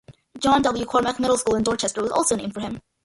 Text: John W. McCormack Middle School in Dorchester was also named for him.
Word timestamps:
John 0.39 0.63
W. 0.63 0.83
McCormack 0.83 1.19
Middle 1.19 1.37
School 1.37 1.57
in 1.57 1.63
Dorchester 1.63 2.01
was 2.01 2.09
also 2.11 2.35
named 2.35 2.55
for 2.55 2.61
him. 2.61 2.81